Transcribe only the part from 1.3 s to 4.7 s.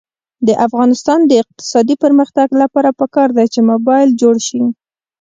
اقتصادي پرمختګ لپاره پکار ده چې موبلایل جوړ شي.